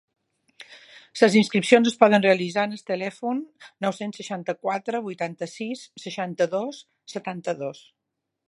[1.19, 3.43] Les inscripcions es poden realitzar en el telèfon
[3.87, 6.85] nou-cents seixanta-quatre vuitanta-sis seixanta-dos
[7.17, 7.89] setanta-dos.